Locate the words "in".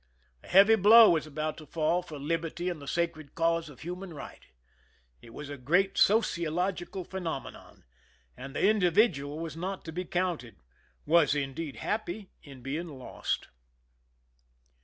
12.41-12.63